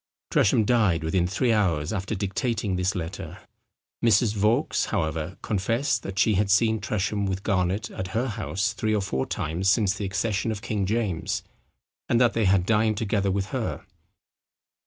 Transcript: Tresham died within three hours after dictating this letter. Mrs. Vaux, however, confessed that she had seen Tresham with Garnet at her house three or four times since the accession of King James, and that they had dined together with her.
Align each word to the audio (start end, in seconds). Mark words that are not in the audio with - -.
Tresham 0.31 0.65
died 0.65 1.03
within 1.03 1.27
three 1.27 1.53
hours 1.53 1.93
after 1.93 2.15
dictating 2.15 2.75
this 2.75 2.95
letter. 2.95 3.37
Mrs. 4.03 4.33
Vaux, 4.33 4.85
however, 4.87 5.37
confessed 5.43 6.01
that 6.01 6.17
she 6.17 6.33
had 6.33 6.49
seen 6.49 6.79
Tresham 6.79 7.27
with 7.27 7.43
Garnet 7.43 7.91
at 7.91 8.07
her 8.17 8.29
house 8.29 8.73
three 8.73 8.95
or 8.95 9.01
four 9.03 9.27
times 9.27 9.69
since 9.69 9.93
the 9.93 10.05
accession 10.05 10.51
of 10.51 10.63
King 10.63 10.87
James, 10.87 11.43
and 12.09 12.19
that 12.19 12.33
they 12.33 12.45
had 12.45 12.65
dined 12.65 12.97
together 12.97 13.29
with 13.29 13.49
her. 13.53 13.85